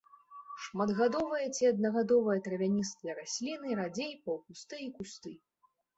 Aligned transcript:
Шматгадовыя 0.63 1.47
ці 1.55 1.63
аднагадовыя 1.71 2.39
травяністыя 2.47 3.15
расліны, 3.19 3.77
радзей 3.81 4.13
паўкусты 4.29 4.75
і 4.87 4.93
кусты. 4.97 5.31